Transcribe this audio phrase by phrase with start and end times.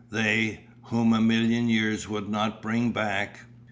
[0.09, 3.41] They, whom a million years would not bring back.